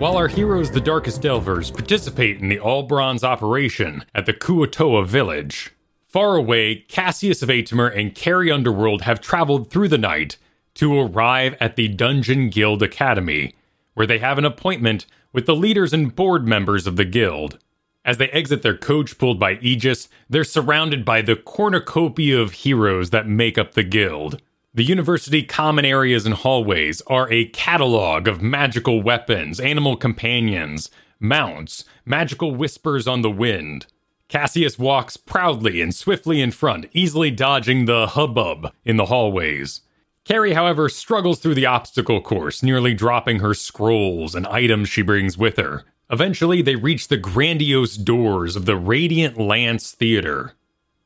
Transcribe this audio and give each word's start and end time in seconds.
While 0.00 0.16
our 0.16 0.28
heroes, 0.28 0.70
the 0.70 0.80
Darkest 0.80 1.20
Delvers, 1.20 1.70
participate 1.70 2.40
in 2.40 2.48
the 2.48 2.58
All 2.58 2.84
Bronze 2.84 3.22
operation 3.22 4.02
at 4.14 4.24
the 4.24 4.32
Kuo-toa 4.32 5.04
village, 5.04 5.72
far 6.06 6.36
away, 6.36 6.86
Cassius 6.88 7.42
of 7.42 7.50
Aetemer 7.50 7.94
and 7.94 8.14
Carrie 8.14 8.50
Underworld 8.50 9.02
have 9.02 9.20
traveled 9.20 9.68
through 9.68 9.88
the 9.88 9.98
night 9.98 10.38
to 10.76 10.98
arrive 10.98 11.54
at 11.60 11.76
the 11.76 11.86
Dungeon 11.86 12.48
Guild 12.48 12.82
Academy, 12.82 13.52
where 13.92 14.06
they 14.06 14.20
have 14.20 14.38
an 14.38 14.46
appointment 14.46 15.04
with 15.34 15.44
the 15.44 15.54
leaders 15.54 15.92
and 15.92 16.16
board 16.16 16.48
members 16.48 16.86
of 16.86 16.96
the 16.96 17.04
guild. 17.04 17.58
As 18.02 18.16
they 18.16 18.30
exit 18.30 18.62
their 18.62 18.78
coach 18.78 19.18
pulled 19.18 19.38
by 19.38 19.58
Aegis, 19.60 20.08
they're 20.30 20.44
surrounded 20.44 21.04
by 21.04 21.20
the 21.20 21.36
cornucopia 21.36 22.40
of 22.40 22.52
heroes 22.52 23.10
that 23.10 23.28
make 23.28 23.58
up 23.58 23.74
the 23.74 23.84
guild. 23.84 24.40
The 24.72 24.84
university 24.84 25.42
common 25.42 25.84
areas 25.84 26.26
and 26.26 26.34
hallways 26.34 27.02
are 27.08 27.28
a 27.28 27.46
catalog 27.46 28.28
of 28.28 28.40
magical 28.40 29.02
weapons, 29.02 29.58
animal 29.58 29.96
companions, 29.96 30.90
mounts, 31.18 31.84
magical 32.04 32.54
whispers 32.54 33.08
on 33.08 33.22
the 33.22 33.32
wind. 33.32 33.86
Cassius 34.28 34.78
walks 34.78 35.16
proudly 35.16 35.80
and 35.80 35.92
swiftly 35.92 36.40
in 36.40 36.52
front, 36.52 36.86
easily 36.92 37.32
dodging 37.32 37.86
the 37.86 38.06
hubbub 38.06 38.72
in 38.84 38.96
the 38.96 39.06
hallways. 39.06 39.80
Carrie, 40.24 40.52
however, 40.52 40.88
struggles 40.88 41.40
through 41.40 41.56
the 41.56 41.66
obstacle 41.66 42.20
course, 42.20 42.62
nearly 42.62 42.94
dropping 42.94 43.40
her 43.40 43.54
scrolls 43.54 44.36
and 44.36 44.46
items 44.46 44.88
she 44.88 45.02
brings 45.02 45.36
with 45.36 45.56
her. 45.56 45.82
Eventually, 46.10 46.62
they 46.62 46.76
reach 46.76 47.08
the 47.08 47.16
grandiose 47.16 47.96
doors 47.96 48.54
of 48.54 48.66
the 48.66 48.76
Radiant 48.76 49.36
Lance 49.36 49.90
Theater. 49.90 50.54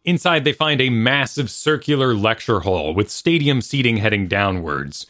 Inside, 0.05 0.45
they 0.45 0.53
find 0.53 0.81
a 0.81 0.91
massive 0.91 1.51
circular 1.51 2.15
lecture 2.15 2.61
hall 2.61 2.93
with 2.93 3.11
stadium 3.11 3.63
seating 3.63 3.97
heading 3.97 4.29
downwards. 4.29 5.07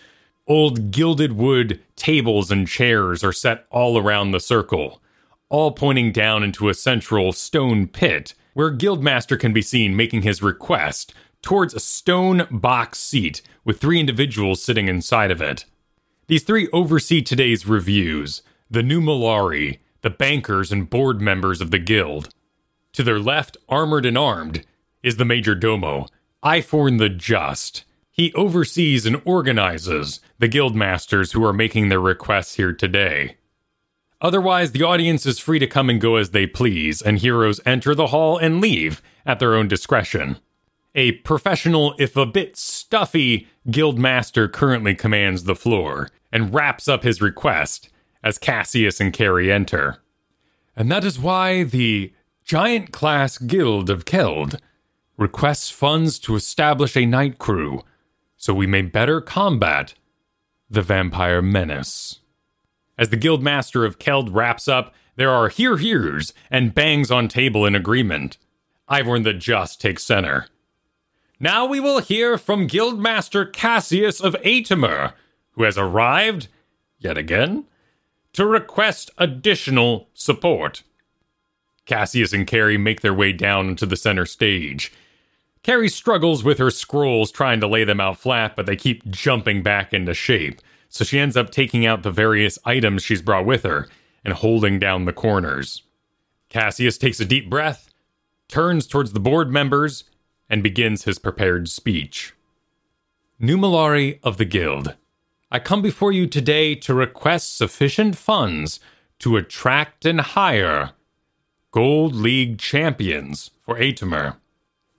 Old 0.47 0.93
gilded 0.93 1.33
wood 1.33 1.81
tables 1.97 2.51
and 2.51 2.69
chairs 2.69 3.25
are 3.25 3.33
set 3.33 3.67
all 3.71 3.99
around 3.99 4.31
the 4.31 4.41
circle, 4.41 5.03
all 5.49 5.73
pointing 5.73 6.13
down 6.13 6.45
into 6.45 6.69
a 6.69 6.75
central 6.75 7.33
stone 7.33 7.89
pit 7.89 8.35
where 8.53 8.71
Guildmaster 8.71 9.39
can 9.39 9.53
be 9.53 9.63
seen 9.63 9.97
making 9.97 10.23
his 10.23 10.43
request 10.43 11.13
towards 11.43 11.75
a 11.75 11.81
stone 11.81 12.47
box 12.51 13.01
seat 13.01 13.43
with 13.65 13.81
three 13.81 13.99
individuals 13.99 14.63
sitting 14.63 14.87
inside 14.87 15.33
of 15.33 15.43
it. 15.43 15.65
These 16.29 16.45
three 16.45 16.69
oversee 16.73 17.21
today's 17.21 17.67
reviews 17.67 18.43
the 18.71 18.83
Numelari, 18.83 19.79
the 20.03 20.11
bankers 20.11 20.71
and 20.71 20.89
board 20.89 21.21
members 21.21 21.61
of 21.61 21.71
the 21.71 21.79
guild. 21.79 22.29
To 22.95 23.03
their 23.03 23.19
left, 23.19 23.57
armored 23.69 24.07
and 24.07 24.17
armed, 24.17 24.65
is 25.05 25.19
the 25.19 25.25
Major 25.25 25.55
Domo, 25.55 26.07
Iphorn 26.43 26.99
the 26.99 27.11
Just. 27.11 27.85
He 28.11 28.33
oversees 28.33 29.07
and 29.07 29.21
organizes 29.25 30.21
the 30.39 30.49
guild 30.49 30.75
masters 30.75 31.33
who 31.33 31.45
are 31.45 31.53
making 31.53 31.89
their 31.89 32.01
requests 32.01 32.55
here 32.55 32.73
today. 32.73 33.37
Otherwise, 34.21 34.73
the 34.73 34.83
audience 34.83 35.27
is 35.27 35.39
free 35.39 35.59
to 35.59 35.67
come 35.67 35.91
and 35.91 36.01
go 36.01 36.17
as 36.17 36.31
they 36.31 36.47
please, 36.47 37.03
and 37.03 37.19
heroes 37.19 37.61
enter 37.67 37.95
the 37.95 38.07
hall 38.07 38.39
and 38.39 38.61
leave 38.61 39.03
at 39.27 39.39
their 39.39 39.55
own 39.55 39.69
discretion. 39.69 40.39
A 40.95 41.13
professional, 41.13 41.95
if 41.99 42.17
a 42.17 42.25
bit 42.25 42.57
stuffy, 42.57 43.49
guild 43.71 43.99
master 43.99 44.49
currently 44.49 44.95
commands 44.95 45.45
the 45.45 45.57
floor 45.57 46.09
and 46.33 46.55
wraps 46.55 46.89
up 46.89 47.03
his 47.03 47.21
request 47.21 47.91
as 48.23 48.39
Cassius 48.39 49.01
and 49.01 49.13
Carrie 49.13 49.53
enter. 49.53 49.99
And 50.75 50.91
that 50.91 51.05
is 51.05 51.19
why 51.19 51.65
the 51.65 52.15
Giant 52.45 52.93
Class 52.93 53.39
Guild 53.39 53.91
of 53.91 54.05
Keld 54.05 54.59
requests 55.17 55.71
funds 55.71 56.19
to 56.21 56.35
establish 56.35 56.97
a 56.97 57.07
night 57.07 57.39
crew 57.39 57.83
so 58.37 58.53
we 58.53 58.67
may 58.67 58.83
better 58.83 59.21
combat 59.21 59.95
the 60.69 60.83
vampire 60.83 61.41
menace. 61.41 62.21
As 62.99 63.09
the 63.09 63.17
guild 63.17 63.43
master 63.43 63.85
of 63.85 63.99
Keld 63.99 64.29
wraps 64.33 64.69
up, 64.69 64.95
there 65.17 65.31
are 65.31 65.49
hear 65.49 65.77
hears 65.77 66.35
and 66.51 66.75
bangs 66.75 67.11
on 67.11 67.29
table 67.29 67.65
in 67.65 67.75
agreement. 67.75 68.37
Ivorn 68.91 69.25
the 69.25 69.33
Just 69.33 69.81
takes 69.81 70.05
center. 70.05 70.49
Now 71.41 71.67
we 71.67 71.81
will 71.81 72.01
hear 72.01 72.39
from 72.39 72.69
Guildmaster 72.69 73.53
Cassius 73.53 74.21
of 74.21 74.35
Aetemer, 74.45 75.15
who 75.53 75.63
has 75.63 75.79
arrived, 75.79 76.49
yet 76.99 77.17
again, 77.17 77.65
to 78.33 78.47
request 78.47 79.11
additional 79.19 80.09
support. 80.15 80.83
Cassius 81.87 82.33
and 82.33 82.47
Carrie 82.47 82.79
make 82.79 83.01
their 83.01 83.15
way 83.15 83.33
down 83.33 83.69
into 83.69 83.87
the 83.87 83.97
center 83.97 84.27
stage. 84.27 84.93
Carrie 85.65 85.89
struggles 85.89 86.45
with 86.45 86.59
her 86.59 86.71
scrolls 86.71 87.33
trying 87.33 87.59
to 87.59 87.67
lay 87.67 87.85
them 87.85 87.99
out 87.99 88.19
flat, 88.19 88.55
but 88.55 88.67
they 88.67 88.77
keep 88.77 89.11
jumping 89.11 89.63
back 89.63 89.95
into 89.95 90.13
shape, 90.13 90.61
so 90.91 91.05
she 91.05 91.19
ends 91.19 91.39
up 91.39 91.51
taking 91.51 91.87
out 91.87 92.03
the 92.03 92.11
various 92.11 92.59
items 92.67 93.03
she's 93.03 93.23
brought 93.23 93.47
with 93.47 93.63
her 93.63 93.89
and 94.25 94.35
holding 94.35 94.79
down 94.79 95.07
the 95.07 95.13
corners. 95.13 95.83
Cassius 96.51 96.99
takes 96.99 97.19
a 97.19 97.25
deep 97.25 97.49
breath, 97.49 97.91
turns 98.47 98.87
towards 98.87 99.15
the 99.15 99.21
board 99.21 99.51
members, 99.51 100.05
and 100.51 100.63
begins 100.63 101.05
his 101.05 101.19
prepared 101.19 101.71
speech. 101.71 102.35
Numelari 103.41 104.21
of 104.23 104.37
the 104.37 104.45
Guild, 104.45 104.95
I 105.51 105.61
come 105.61 105.81
before 105.81 106.13
you 106.13 106.27
today 106.27 106.75
to 106.75 106.93
request 106.93 107.57
sufficient 107.57 108.17
funds 108.19 108.81
to 109.21 109.39
attract 109.39 110.05
and 110.05 110.21
hire 110.21 110.91
Gold 111.71 112.15
League 112.15 112.59
champions 112.59 113.51
for 113.63 113.77
Aetemer. 113.77 114.37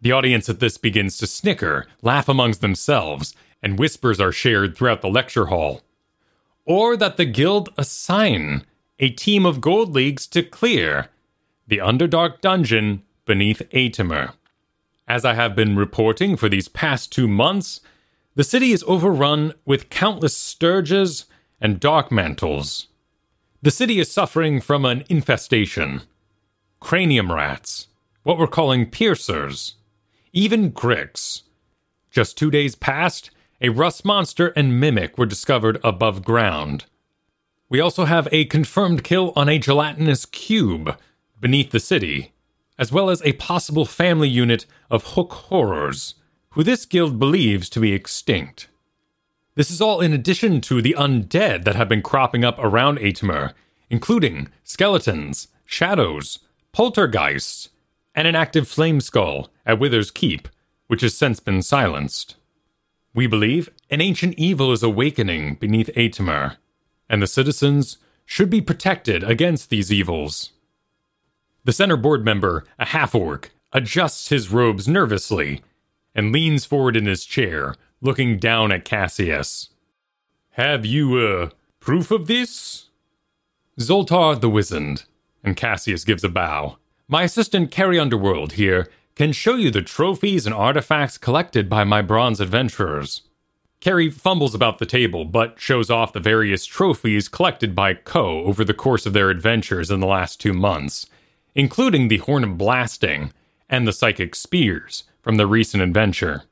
The 0.06 0.12
audience 0.12 0.48
at 0.50 0.60
this 0.60 0.78
begins 0.78 1.18
to 1.18 1.26
snicker, 1.26 1.88
laugh 2.04 2.30
amongst 2.30 2.62
themselves, 2.62 3.34
and 3.64 3.80
whispers 3.80 4.20
are 4.20 4.32
shared 4.32 4.78
throughout 4.78 5.02
the 5.02 5.10
lecture 5.10 5.48
hall. 5.48 5.82
Or 6.64 6.96
that 6.96 7.18
the 7.18 7.26
guild 7.26 7.70
assign 7.76 8.68
a 9.00 9.10
team 9.10 9.48
of 9.48 9.62
gold 9.62 9.96
leagues 9.96 10.28
to 10.28 10.44
clear 10.44 11.08
the 11.68 11.80
Underdark 11.80 12.40
dungeon 12.40 13.02
beneath 13.26 13.64
Aetemer. 13.72 14.34
As 15.08 15.26
I 15.26 15.34
have 15.34 15.56
been 15.56 15.76
reporting 15.76 16.38
for 16.38 16.50
these 16.50 16.68
past 16.68 17.12
two 17.12 17.28
months, 17.28 17.82
the 18.36 18.44
city 18.44 18.74
is 18.74 18.84
overrun 18.86 19.54
with 19.66 19.90
countless 19.90 20.38
stirges 20.38 21.26
and 21.60 21.80
dark 21.80 22.12
mantles. 22.12 22.90
The 23.64 23.72
city 23.72 24.00
is 24.00 24.12
suffering 24.12 24.62
from 24.62 24.86
an 24.86 25.04
infestation. 25.10 26.04
Cranium 26.80 27.32
rats, 27.32 27.88
what 28.22 28.38
we're 28.38 28.46
calling 28.46 28.86
piercers, 28.92 29.78
even 30.36 30.72
gricks. 30.72 31.44
Just 32.12 32.38
two 32.38 32.52
days 32.52 32.76
past, 32.76 33.32
a 33.62 33.70
rust 33.70 34.04
monster 34.04 34.50
and 34.50 34.80
mimic 34.80 35.18
were 35.18 35.26
discovered 35.26 35.80
above 35.84 36.26
ground. 36.26 36.86
We 37.70 37.80
also 37.80 38.04
have 38.06 38.28
a 38.32 38.46
confirmed 38.46 39.04
kill 39.04 39.32
on 39.36 39.50
a 39.50 39.58
gelatinous 39.58 40.26
cube 40.26 40.98
beneath 41.40 41.72
the 41.72 41.80
city, 41.80 42.34
as 42.78 42.92
well 42.92 43.10
as 43.10 43.22
a 43.24 43.34
possible 43.34 43.86
family 43.86 44.30
unit 44.30 44.66
of 44.92 45.14
hook 45.16 45.32
horrors, 45.32 46.16
who 46.52 46.64
this 46.64 46.86
guild 46.86 47.18
believes 47.18 47.70
to 47.70 47.80
be 47.80 47.94
extinct. 47.94 48.68
This 49.56 49.72
is 49.72 49.80
all 49.80 50.02
in 50.02 50.12
addition 50.12 50.60
to 50.62 50.82
the 50.82 50.96
undead 50.98 51.64
that 51.64 51.76
have 51.76 51.88
been 51.88 52.02
cropping 52.02 52.44
up 52.44 52.60
around 52.60 53.00
Aetemer, 53.00 53.54
including 53.90 54.50
skeletons, 54.66 55.48
shadows, 55.66 56.40
poltergeists, 56.74 57.70
and 58.16 58.28
an 58.28 58.36
active 58.36 58.68
flame 58.68 59.02
skull 59.02 59.50
at 59.66 59.80
Wither's 59.80 60.10
Keep, 60.10 60.48
which 60.88 61.02
has 61.02 61.18
since 61.18 61.40
been 61.40 61.62
silenced. 61.62 62.36
We 63.14 63.28
believe 63.28 63.70
an 63.90 64.02
ancient 64.02 64.36
evil 64.38 64.72
is 64.72 64.84
awakening 64.84 65.56
beneath 65.56 65.90
Aetemer, 65.96 66.58
and 67.10 67.22
the 67.22 67.28
citizens 67.28 67.98
should 68.26 68.50
be 68.50 68.62
protected 68.62 69.24
against 69.24 69.70
these 69.70 69.92
evils. 69.92 70.52
The 71.66 71.74
center 71.74 71.98
board 71.98 72.26
member, 72.26 72.66
a 72.80 72.86
half 72.86 73.14
orc, 73.14 73.52
adjusts 73.72 74.30
his 74.30 74.52
robes 74.52 74.88
nervously 74.88 75.62
and 76.14 76.32
leans 76.32 76.66
forward 76.66 76.96
in 76.96 77.06
his 77.06 77.26
chair, 77.26 77.76
looking 78.02 78.40
down 78.40 78.72
at 78.72 78.86
Cassius. 78.86 79.70
Have 80.52 80.86
you, 80.86 81.18
uh, 81.18 81.50
proof 81.80 82.10
of 82.12 82.28
this? 82.28 82.86
Zoltar 83.80 84.40
the 84.40 84.50
Wizened, 84.50 85.04
and 85.44 85.58
Cassius 85.58 86.06
gives 86.06 86.24
a 86.24 86.30
bow. 86.30 86.78
My 87.08 87.22
assistant 87.22 87.70
Carrie 87.70 88.00
Underworld 88.00 88.54
here 88.54 88.90
can 89.14 89.32
show 89.32 89.54
you 89.54 89.70
the 89.70 89.84
trophies 89.84 90.48
and 90.48 90.56
artifacts 90.56 91.20
collected 91.20 91.70
by 91.70 91.84
my 91.84 92.02
bronze 92.02 92.42
adventurers. 92.42 93.22
Carrie 93.80 94.10
fumbles 94.10 94.56
about 94.56 94.80
the 94.80 94.88
table, 94.88 95.24
but 95.24 95.60
shows 95.60 95.92
off 95.92 96.14
the 96.14 96.20
various 96.20 96.66
trophies 96.66 97.28
collected 97.28 97.76
by 97.76 97.94
Ko 97.94 98.44
over 98.46 98.66
the 98.66 98.74
course 98.74 99.06
of 99.06 99.14
their 99.14 99.30
adventures 99.30 99.92
in 99.92 100.00
the 100.00 100.08
last 100.08 100.42
two 100.42 100.52
months, 100.52 101.06
including 101.54 102.08
the 102.08 102.18
Horn 102.18 102.44
of 102.44 102.58
Blasting 102.58 103.32
and 103.70 103.88
the 103.88 103.94
Psychic 103.94 104.34
Spears 104.34 105.04
from 105.22 105.38
the 105.38 105.46
recent 105.46 105.84
adventure. 105.84 106.46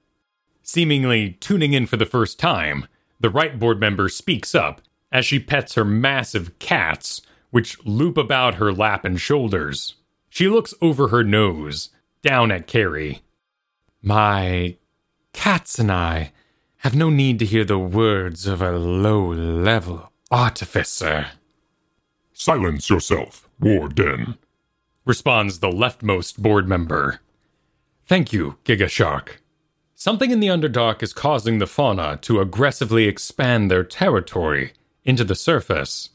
Seemingly 0.61 1.31
tuning 1.39 1.73
in 1.73 1.88
for 1.88 1.97
the 1.97 2.06
first 2.06 2.38
time, 2.38 2.85
the 3.19 3.31
right 3.31 3.57
board 3.57 3.79
member 3.79 4.07
speaks 4.07 4.53
up 4.53 4.81
as 5.11 5.25
she 5.25 5.39
pets 5.39 5.73
her 5.73 5.83
massive 5.83 6.59
cats, 6.59 7.23
which 7.49 7.83
loop 7.88 8.17
about 8.17 8.56
her 8.56 8.71
lap 8.71 9.03
and 9.03 9.19
shoulders. 9.19 9.95
She 10.33 10.50
looks 10.50 10.74
over 10.81 11.09
her 11.09 11.24
nose, 11.24 11.89
down 12.24 12.51
at 12.51 12.65
Carrie. 12.65 13.21
My 14.01 14.77
cats 15.31 15.77
and 15.77 15.91
I 15.91 16.31
have 16.77 16.95
no 16.95 17.12
need 17.12 17.38
to 17.38 17.45
hear 17.45 17.63
the 17.63 17.77
words 17.77 18.47
of 18.47 18.59
a 18.59 18.71
low 18.71 19.31
level 19.31 20.12
artificer. 20.31 21.27
Silence 22.33 22.89
yourself, 22.89 23.47
Warden, 23.59 24.39
responds 25.06 25.59
the 25.59 25.69
leftmost 25.69 26.39
board 26.39 26.68
member. 26.68 27.19
Thank 28.07 28.33
you, 28.33 28.57
Giga 28.65 28.89
Shark. 28.89 29.39
Something 29.94 30.31
in 30.31 30.39
the 30.39 30.47
Underdark 30.47 31.03
is 31.03 31.13
causing 31.13 31.59
the 31.59 31.68
fauna 31.68 32.18
to 32.24 32.41
aggressively 32.41 33.03
expand 33.03 33.69
their 33.69 33.83
territory 33.83 34.74
into 35.06 35.24
the 35.24 35.35
surface. 35.35 36.09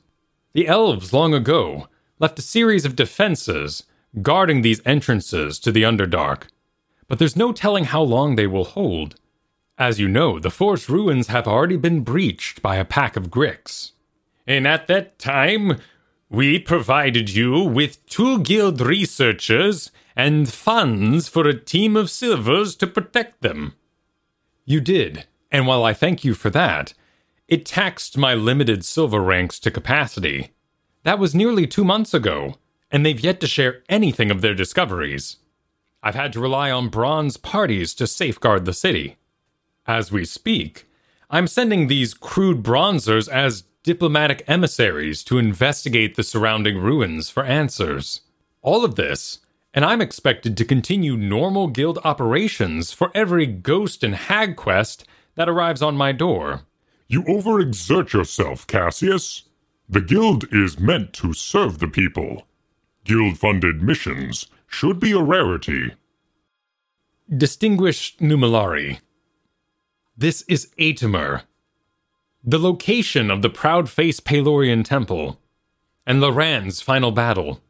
The 0.55 0.67
elves 0.67 1.13
long 1.13 1.35
ago 1.35 1.87
left 2.19 2.41
a 2.41 2.43
series 2.43 2.85
of 2.85 2.97
defenses 2.97 3.85
guarding 4.23 4.63
these 4.63 4.81
entrances 4.85 5.59
to 5.61 5.73
the 5.73 5.83
Underdark, 5.83 6.45
but 7.07 7.19
there's 7.19 7.37
no 7.37 7.53
telling 7.53 7.85
how 7.85 8.03
long 8.03 8.37
they 8.37 8.47
will 8.47 8.65
hold. 8.65 9.15
As 9.79 10.01
you 10.01 10.09
know, 10.09 10.39
the 10.39 10.51
forest 10.51 10.89
ruins 10.89 11.29
have 11.29 11.47
already 11.47 11.77
been 11.77 12.01
breached 12.01 12.63
by 12.63 12.77
a 12.77 12.85
pack 12.85 13.17
of 13.17 13.31
gricks. 13.31 13.93
And 14.47 14.67
at 14.67 14.89
that 14.89 15.19
time, 15.19 15.79
we 16.29 16.59
provided 16.59 17.31
you 17.31 17.63
with 17.63 18.05
two 18.07 18.41
guild 18.41 18.81
researchers 18.81 19.91
and 20.17 20.49
funds 20.49 21.29
for 21.29 21.47
a 21.47 21.59
team 21.59 21.97
of 21.97 22.11
silvers 22.11 22.75
to 22.77 22.87
protect 22.87 23.41
them. 23.41 23.75
You 24.65 24.81
did, 24.81 25.27
and 25.51 25.67
while 25.67 25.85
I 25.85 25.95
thank 25.95 26.25
you 26.25 26.35
for 26.35 26.51
that, 26.51 26.93
it 27.47 27.65
taxed 27.65 28.19
my 28.19 28.35
limited 28.35 28.85
silver 28.85 29.21
ranks 29.21 29.59
to 29.61 29.71
capacity. 29.71 30.51
That 31.05 31.19
was 31.19 31.35
nearly 31.35 31.67
two 31.67 31.85
months 31.85 32.13
ago, 32.13 32.57
and 32.91 33.05
they've 33.05 33.21
yet 33.21 33.41
to 33.41 33.47
share 33.47 33.83
anything 33.89 34.31
of 34.31 34.41
their 34.41 34.55
discoveries. 34.55 35.37
I've 36.03 36.15
had 36.15 36.33
to 36.35 36.41
rely 36.41 36.71
on 36.71 36.89
bronze 36.89 37.37
parties 37.37 37.95
to 37.95 38.07
safeguard 38.07 38.65
the 38.65 38.73
city. 38.73 39.17
As 39.87 40.13
we 40.13 40.25
speak, 40.25 40.87
I'm 41.31 41.47
sending 41.47 41.87
these 41.87 42.15
crude 42.15 42.63
bronzers 42.63 43.29
as 43.29 43.65
diplomatic 43.83 44.43
emissaries 44.47 45.23
to 45.25 45.39
investigate 45.39 46.15
the 46.15 46.23
surrounding 46.23 46.79
ruins 46.79 47.31
for 47.31 47.45
answers. 47.45 48.23
All 48.63 48.85
of 48.85 48.95
this, 48.97 49.39
and 49.75 49.85
I'm 49.85 50.01
expected 50.01 50.57
to 50.57 50.65
continue 50.65 51.17
normal 51.17 51.69
guild 51.69 51.99
operations 52.05 52.93
for 52.93 53.11
every 53.15 53.47
ghost 53.47 54.03
and 54.03 54.15
hag 54.15 54.57
quest 54.57 55.05
that 55.37 55.49
arrives 55.49 55.83
on 55.83 55.97
my 55.97 56.13
door. 56.13 56.63
You 57.07 57.23
overexert 57.23 58.13
yourself, 58.13 58.67
Cassius. 58.67 59.45
The 59.89 60.01
guild 60.01 60.53
is 60.53 60.81
meant 60.81 61.13
to 61.15 61.33
serve 61.33 61.79
the 61.79 61.89
people. 61.89 62.48
Guild 63.09 63.39
funded 63.39 63.83
missions 63.83 64.49
should 64.67 65.01
be 65.01 65.13
a 65.13 65.19
rarity. 65.19 65.93
Distinguished 67.35 68.21
Numelari, 68.21 69.01
this 70.15 70.43
is 70.43 70.69
Aetimer, 70.79 71.45
the 72.45 72.59
location 72.59 73.31
of 73.31 73.41
the 73.41 73.49
Proud 73.49 73.89
Face 73.89 74.21
Pelorian 74.21 74.85
Temple, 74.85 75.41
and 76.07 76.21
Loran's 76.21 76.83
final 76.83 77.11
battle, 77.11 77.63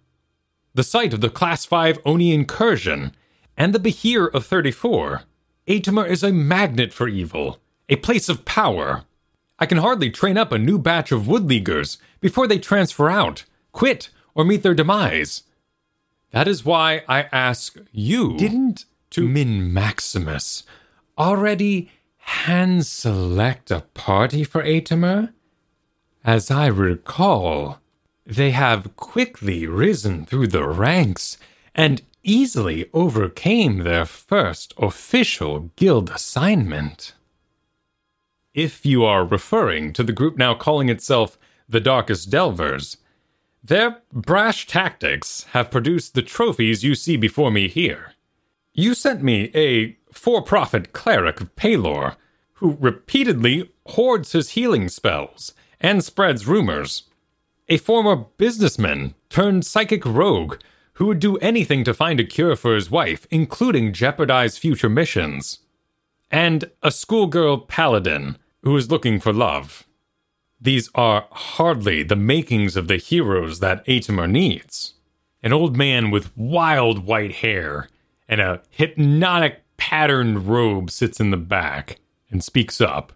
the 0.74 0.82
site 0.82 1.14
of 1.14 1.20
the 1.20 1.30
Class 1.30 1.64
5 1.64 2.00
Oni 2.04 2.34
incursion, 2.34 3.14
and 3.56 3.72
the 3.72 3.78
Behir 3.78 4.28
of 4.34 4.44
34. 4.44 5.22
Aetimer 5.68 6.04
is 6.04 6.24
a 6.24 6.32
magnet 6.32 6.92
for 6.92 7.06
evil, 7.06 7.60
a 7.88 7.94
place 7.94 8.28
of 8.28 8.44
power. 8.44 9.04
I 9.60 9.66
can 9.66 9.78
hardly 9.78 10.10
train 10.10 10.36
up 10.36 10.50
a 10.50 10.58
new 10.58 10.80
batch 10.80 11.12
of 11.12 11.28
Woodleaguers 11.28 11.98
before 12.20 12.48
they 12.48 12.58
transfer 12.58 13.08
out, 13.08 13.44
quit, 13.70 14.10
or 14.38 14.44
meet 14.44 14.62
their 14.62 14.72
demise. 14.72 15.42
That 16.30 16.46
is 16.46 16.64
why 16.64 17.02
I 17.08 17.22
ask 17.32 17.76
you. 17.90 18.38
Didn't 18.38 18.84
to 19.10 19.26
Min 19.26 19.72
Maximus 19.72 20.62
already 21.18 21.90
hand 22.18 22.86
select 22.86 23.72
a 23.72 23.80
party 23.94 24.44
for 24.44 24.62
Aetimer? 24.62 25.32
As 26.24 26.52
I 26.52 26.66
recall, 26.68 27.80
they 28.24 28.52
have 28.52 28.94
quickly 28.94 29.66
risen 29.66 30.24
through 30.24 30.48
the 30.48 30.68
ranks 30.68 31.36
and 31.74 32.02
easily 32.22 32.88
overcame 32.92 33.78
their 33.78 34.04
first 34.04 34.72
official 34.78 35.72
guild 35.74 36.10
assignment. 36.10 37.12
If 38.54 38.86
you 38.86 39.04
are 39.04 39.24
referring 39.24 39.92
to 39.94 40.04
the 40.04 40.12
group 40.12 40.36
now 40.36 40.54
calling 40.54 40.88
itself 40.88 41.38
the 41.68 41.80
Darkest 41.80 42.30
Delvers, 42.30 42.98
their 43.68 43.98
brash 44.12 44.66
tactics 44.66 45.44
have 45.52 45.70
produced 45.70 46.14
the 46.14 46.22
trophies 46.22 46.84
you 46.84 46.94
see 46.94 47.16
before 47.16 47.50
me 47.50 47.68
here. 47.68 48.12
You 48.74 48.94
sent 48.94 49.22
me 49.22 49.50
a 49.54 49.96
for 50.12 50.42
profit 50.42 50.92
cleric 50.92 51.40
of 51.40 51.54
Pelor 51.56 52.16
who 52.54 52.76
repeatedly 52.80 53.70
hoards 53.86 54.32
his 54.32 54.50
healing 54.50 54.88
spells 54.88 55.52
and 55.80 56.02
spreads 56.02 56.46
rumors. 56.46 57.04
A 57.68 57.76
former 57.76 58.16
businessman 58.16 59.14
turned 59.28 59.64
psychic 59.64 60.04
rogue 60.04 60.56
who 60.94 61.06
would 61.06 61.20
do 61.20 61.36
anything 61.38 61.84
to 61.84 61.94
find 61.94 62.18
a 62.18 62.24
cure 62.24 62.56
for 62.56 62.74
his 62.74 62.90
wife, 62.90 63.26
including 63.30 63.92
jeopardize 63.92 64.58
future 64.58 64.88
missions. 64.88 65.60
And 66.30 66.70
a 66.82 66.90
schoolgirl 66.90 67.58
paladin 67.68 68.38
who 68.62 68.76
is 68.76 68.90
looking 68.90 69.20
for 69.20 69.32
love. 69.32 69.86
These 70.60 70.90
are 70.94 71.26
hardly 71.30 72.02
the 72.02 72.16
makings 72.16 72.76
of 72.76 72.88
the 72.88 72.96
heroes 72.96 73.60
that 73.60 73.84
Aetimer 73.86 74.28
needs. 74.28 74.94
An 75.42 75.52
old 75.52 75.76
man 75.76 76.10
with 76.10 76.36
wild 76.36 77.06
white 77.06 77.36
hair 77.36 77.88
and 78.28 78.40
a 78.40 78.62
hypnotic 78.70 79.62
patterned 79.76 80.48
robe 80.48 80.90
sits 80.90 81.20
in 81.20 81.30
the 81.30 81.36
back 81.36 82.00
and 82.30 82.42
speaks 82.42 82.80
up. 82.80 83.12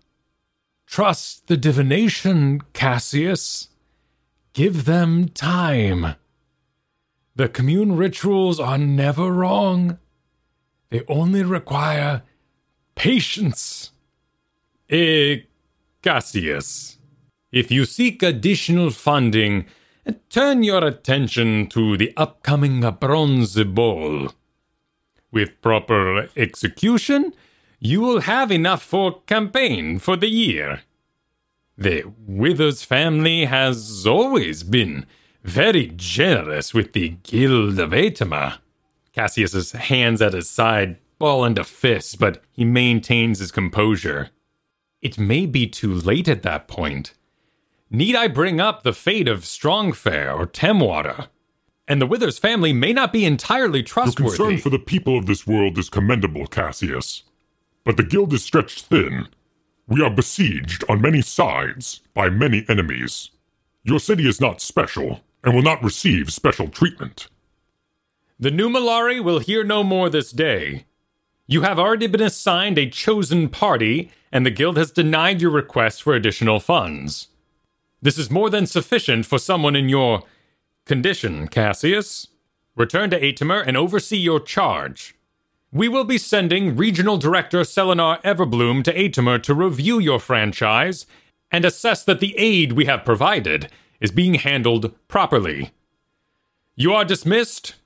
Trust 0.86 1.48
the 1.48 1.56
divination, 1.56 2.60
Cassius. 2.72 3.68
Give 4.52 4.84
them 4.84 5.28
time. 5.30 6.14
The 7.34 7.48
commune 7.48 7.96
rituals 7.96 8.60
are 8.60 8.78
never 8.78 9.32
wrong. 9.32 9.98
They 10.90 11.02
only 11.08 11.42
require 11.42 12.22
patience. 12.94 13.90
Eh, 14.90 15.38
Cassius, 16.02 16.98
if 17.52 17.70
you 17.70 17.84
seek 17.84 18.22
additional 18.22 18.90
funding, 18.90 19.66
turn 20.30 20.62
your 20.62 20.84
attention 20.84 21.68
to 21.68 21.96
the 21.96 22.12
upcoming 22.16 22.80
Bronze 22.98 23.62
Bowl. 23.64 24.30
With 25.30 25.60
proper 25.60 26.28
execution, 26.36 27.32
you 27.78 28.00
will 28.00 28.22
have 28.22 28.50
enough 28.50 28.82
for 28.82 29.20
campaign 29.22 29.98
for 29.98 30.16
the 30.16 30.28
year. 30.28 30.82
The 31.76 32.04
Withers 32.26 32.82
family 32.82 33.44
has 33.44 34.06
always 34.06 34.62
been 34.62 35.06
very 35.42 35.92
generous 35.96 36.72
with 36.72 36.92
the 36.92 37.16
Guild 37.22 37.78
of 37.78 37.90
Aetimer. 37.90 38.58
Cassius's 39.12 39.72
hands 39.72 40.22
at 40.22 40.32
his 40.32 40.48
side 40.48 40.96
ball 41.18 41.44
into 41.44 41.64
fists, 41.64 42.14
but 42.14 42.42
he 42.50 42.64
maintains 42.64 43.40
his 43.40 43.52
composure. 43.52 44.30
It 45.00 45.18
may 45.18 45.46
be 45.46 45.66
too 45.66 45.92
late 45.92 46.28
at 46.28 46.42
that 46.42 46.68
point. 46.68 47.14
Need 47.94 48.16
I 48.16 48.26
bring 48.26 48.58
up 48.58 48.84
the 48.84 48.94
fate 48.94 49.28
of 49.28 49.40
Strongfair 49.40 50.34
or 50.34 50.46
Temwater? 50.46 51.28
And 51.86 52.00
the 52.00 52.06
Withers 52.06 52.38
family 52.38 52.72
may 52.72 52.94
not 52.94 53.12
be 53.12 53.26
entirely 53.26 53.82
trustworthy. 53.82 54.34
Your 54.34 54.48
concern 54.48 54.62
for 54.62 54.70
the 54.70 54.78
people 54.78 55.18
of 55.18 55.26
this 55.26 55.46
world 55.46 55.76
is 55.76 55.90
commendable, 55.90 56.46
Cassius. 56.46 57.24
But 57.84 57.98
the 57.98 58.02
guild 58.02 58.32
is 58.32 58.42
stretched 58.42 58.86
thin. 58.86 59.28
We 59.86 60.02
are 60.02 60.08
besieged 60.08 60.84
on 60.88 61.02
many 61.02 61.20
sides 61.20 62.00
by 62.14 62.30
many 62.30 62.64
enemies. 62.66 63.28
Your 63.84 64.00
city 64.00 64.26
is 64.26 64.40
not 64.40 64.62
special 64.62 65.20
and 65.44 65.54
will 65.54 65.60
not 65.60 65.84
receive 65.84 66.32
special 66.32 66.68
treatment. 66.68 67.28
The 68.40 68.50
Numelari 68.50 69.22
will 69.22 69.40
hear 69.40 69.64
no 69.64 69.84
more 69.84 70.08
this 70.08 70.32
day. 70.32 70.86
You 71.46 71.60
have 71.60 71.78
already 71.78 72.06
been 72.06 72.22
assigned 72.22 72.78
a 72.78 72.88
chosen 72.88 73.50
party, 73.50 74.10
and 74.32 74.46
the 74.46 74.50
guild 74.50 74.78
has 74.78 74.90
denied 74.90 75.42
your 75.42 75.50
request 75.50 76.02
for 76.02 76.14
additional 76.14 76.58
funds. 76.58 77.28
This 78.02 78.18
is 78.18 78.32
more 78.32 78.50
than 78.50 78.66
sufficient 78.66 79.26
for 79.26 79.38
someone 79.38 79.76
in 79.76 79.88
your 79.88 80.24
condition, 80.86 81.46
Cassius. 81.46 82.26
Return 82.74 83.10
to 83.10 83.20
Aetimer 83.20 83.62
and 83.64 83.76
oversee 83.76 84.16
your 84.16 84.40
charge. 84.40 85.14
We 85.70 85.88
will 85.88 86.04
be 86.04 86.18
sending 86.18 86.76
Regional 86.76 87.16
Director 87.16 87.60
Selenar 87.60 88.20
Everbloom 88.22 88.82
to 88.84 88.92
Aetimer 88.92 89.40
to 89.44 89.54
review 89.54 90.00
your 90.00 90.18
franchise 90.18 91.06
and 91.52 91.64
assess 91.64 92.02
that 92.02 92.18
the 92.18 92.34
aid 92.36 92.72
we 92.72 92.86
have 92.86 93.04
provided 93.04 93.70
is 94.00 94.10
being 94.10 94.34
handled 94.34 94.92
properly. 95.06 95.70
You 96.74 96.92
are 96.94 97.04
dismissed. 97.04 97.76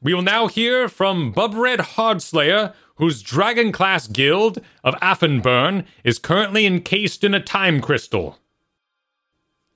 We 0.00 0.14
will 0.14 0.22
now 0.22 0.46
hear 0.46 0.88
from 0.88 1.32
Bubred 1.32 1.80
Hardslayer, 1.80 2.72
whose 2.94 3.22
dragon 3.22 3.72
class 3.72 4.06
guild 4.06 4.58
of 4.82 4.94
Affenburn 5.02 5.84
is 6.02 6.18
currently 6.18 6.64
encased 6.64 7.24
in 7.24 7.34
a 7.34 7.40
time 7.40 7.80
crystal. 7.82 8.38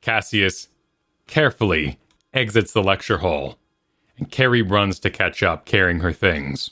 Cassius 0.01 0.69
carefully 1.27 1.99
exits 2.33 2.73
the 2.73 2.83
lecture 2.83 3.19
hall, 3.19 3.59
and 4.19 4.31
Carrie 4.31 4.63
runs 4.63 4.99
to 5.01 5.11
catch 5.11 5.43
up, 5.43 5.65
carrying 5.65 6.01
her 6.01 6.13
things. 6.13 6.71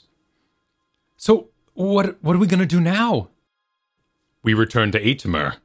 So, 1.17 1.49
what, 1.73 2.21
what 2.23 2.35
are 2.35 2.39
we 2.39 2.47
going 2.47 2.59
to 2.59 2.65
do 2.65 2.81
now? 2.81 3.29
We 4.43 4.53
return 4.53 4.91
to 4.91 4.99
Aetimer 4.99 5.57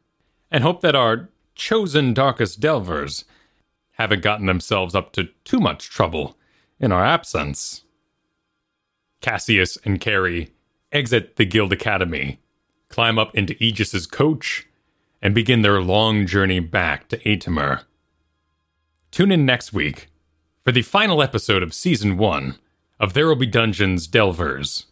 and 0.51 0.63
hope 0.63 0.81
that 0.81 0.95
our 0.95 1.29
chosen 1.55 2.15
darkest 2.15 2.61
delvers 2.61 3.25
haven't 3.93 4.23
gotten 4.23 4.47
themselves 4.47 4.95
up 4.95 5.13
to 5.13 5.29
too 5.45 5.61
much 5.61 5.89
trouble 5.89 6.37
in 6.81 6.93
our 6.93 7.05
absence. 7.05 7.85
Cassius 9.21 9.79
and 9.85 10.01
Carrie 10.01 10.53
exit 10.93 11.37
the 11.37 11.45
Guild 11.45 11.73
Academy, 11.73 12.41
climb 12.89 13.19
up 13.19 13.35
into 13.35 13.57
Aegis's 13.63 14.07
coach, 14.07 14.67
and 15.25 15.35
begin 15.35 15.63
their 15.63 15.81
long 15.81 16.27
journey 16.27 16.61
back 16.61 17.09
to 17.09 17.19
Aetimer. 17.27 17.85
Tune 19.11 19.33
in 19.33 19.47
next 19.47 19.73
week 19.73 20.09
for 20.63 20.71
the 20.71 20.83
final 20.83 21.23
episode 21.23 21.63
of 21.63 21.73
Season 21.73 22.19
1 22.19 22.59
of 23.01 23.15
There 23.15 23.27
Will 23.27 23.35
Be 23.35 23.47
Dungeons 23.47 24.07
Delvers. 24.07 24.85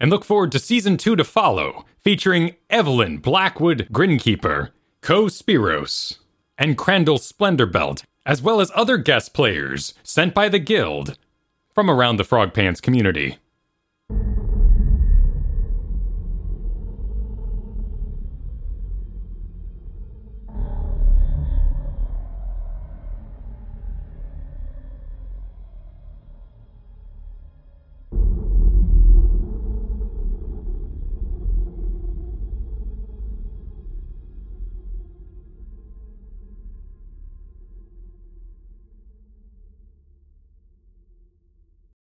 And 0.00 0.10
look 0.10 0.24
forward 0.24 0.50
to 0.52 0.58
Season 0.58 0.96
2 0.96 1.14
to 1.14 1.24
follow, 1.24 1.84
featuring 1.98 2.56
Evelyn 2.70 3.18
Blackwood 3.18 3.86
Grinkeeper, 3.92 4.70
Co 5.02 5.24
Spiros, 5.24 6.16
and 6.56 6.78
Crandall 6.78 7.18
Splendorbelt, 7.18 8.02
as 8.24 8.40
well 8.40 8.62
as 8.62 8.72
other 8.74 8.96
guest 8.96 9.34
players 9.34 9.92
sent 10.02 10.32
by 10.32 10.48
the 10.48 10.58
Guild 10.58 11.18
from 11.74 11.90
around 11.90 12.16
the 12.16 12.24
Frog 12.24 12.54
Pants 12.54 12.80
community. 12.80 13.36